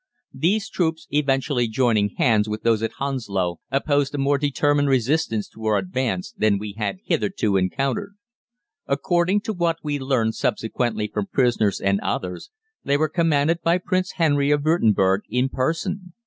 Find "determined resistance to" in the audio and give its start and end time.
4.39-5.63